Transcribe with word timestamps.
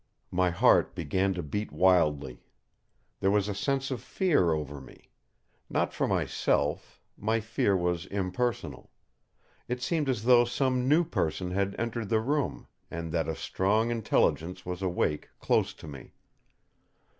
My 0.31 0.49
heart 0.49 0.95
began 0.95 1.35
to 1.35 1.43
beat 1.43 1.71
wildly. 1.71 2.41
There 3.19 3.29
was 3.29 3.47
a 3.47 3.53
sense 3.53 3.91
of 3.91 4.01
fear 4.01 4.51
over 4.51 4.81
me. 4.81 5.11
Not 5.69 5.93
for 5.93 6.07
myself; 6.07 6.99
my 7.15 7.39
fear 7.39 7.77
was 7.77 8.07
impersonal. 8.07 8.89
It 9.67 9.79
seemed 9.83 10.09
as 10.09 10.23
though 10.23 10.43
some 10.43 10.87
new 10.87 11.03
person 11.03 11.51
had 11.51 11.75
entered 11.77 12.09
the 12.09 12.19
room, 12.19 12.65
and 12.89 13.11
that 13.11 13.27
a 13.29 13.35
strong 13.35 13.91
intelligence 13.91 14.65
was 14.65 14.81
awake 14.81 15.29
close 15.39 15.71
to 15.75 15.87
me. 15.87 16.13